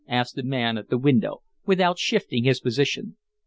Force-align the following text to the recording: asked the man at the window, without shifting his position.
asked 0.07 0.33
the 0.35 0.41
man 0.41 0.79
at 0.79 0.89
the 0.89 0.97
window, 0.97 1.43
without 1.67 1.99
shifting 1.99 2.43
his 2.43 2.59
position. 2.59 3.15